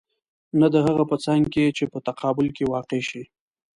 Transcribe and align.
نه 0.59 0.67
د 0.73 0.75
هغه 0.87 1.03
په 1.11 1.15
څنګ 1.25 1.43
کې 1.53 1.65
چې 1.77 1.83
په 1.91 1.97
تقابل 2.07 2.47
کې 2.55 2.69
واقع 2.73 3.01
شي. 3.09 3.23